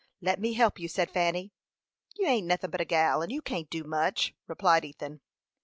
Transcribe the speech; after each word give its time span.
"Let 0.19 0.39
me 0.39 0.53
help 0.53 0.79
you," 0.79 0.87
said 0.87 1.11
Fanny. 1.11 1.51
"You 2.15 2.25
ain't 2.25 2.47
nothin' 2.47 2.71
but 2.71 2.81
a 2.81 2.85
gal, 2.85 3.21
and 3.21 3.31
you 3.31 3.39
can't 3.43 3.69
do 3.69 3.83
much," 3.83 4.33
replied 4.47 4.83
Ethan. 4.83 5.21